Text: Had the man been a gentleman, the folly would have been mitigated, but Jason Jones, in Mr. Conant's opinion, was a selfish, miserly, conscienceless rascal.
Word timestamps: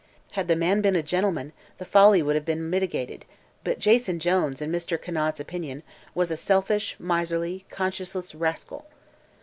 Had 0.31 0.47
the 0.47 0.55
man 0.55 0.81
been 0.81 0.95
a 0.95 1.03
gentleman, 1.03 1.53
the 1.77 1.85
folly 1.85 2.23
would 2.23 2.33
have 2.33 2.43
been 2.43 2.71
mitigated, 2.71 3.23
but 3.63 3.77
Jason 3.77 4.17
Jones, 4.19 4.59
in 4.59 4.71
Mr. 4.71 4.99
Conant's 4.99 5.39
opinion, 5.39 5.83
was 6.15 6.31
a 6.31 6.35
selfish, 6.37 6.95
miserly, 6.97 7.65
conscienceless 7.69 8.33
rascal. 8.33 8.87